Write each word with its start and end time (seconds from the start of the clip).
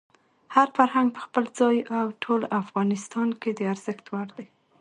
هر 0.55 0.67
فرهنګ 0.77 1.07
په 1.15 1.21
خپل 1.25 1.43
ځای 1.59 1.77
او 1.97 2.05
ټول 2.23 2.41
افغانستان 2.61 3.29
کې 3.41 3.49
د 3.53 3.59
ارزښت 3.73 4.05
وړ 4.11 4.27
دی. 4.37 4.47